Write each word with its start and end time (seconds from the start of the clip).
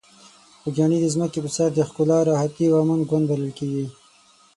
خوږیاڼي 0.61 0.97
د 1.01 1.05
ځمکې 1.13 1.39
په 1.43 1.49
سر 1.55 1.69
د 1.73 1.79
ښکلا، 1.87 2.19
راحتي 2.31 2.65
او 2.69 2.75
امن 2.83 2.99
ګوند 3.09 3.25
بلل 3.29 3.51
کیږي. 3.59 3.85